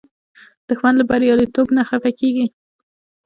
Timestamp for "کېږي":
2.19-2.45